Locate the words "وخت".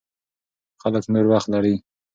1.31-1.47